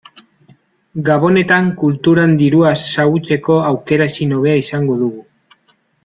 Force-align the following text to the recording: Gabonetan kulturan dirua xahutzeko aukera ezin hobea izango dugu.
Gabonetan 1.09 1.67
kulturan 1.81 2.33
dirua 2.41 2.71
xahutzeko 2.83 3.59
aukera 3.73 4.07
ezin 4.13 4.33
hobea 4.39 4.55
izango 4.63 4.97
dugu. 5.03 5.21